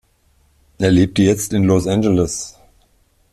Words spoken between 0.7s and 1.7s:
Er lebte jetzt in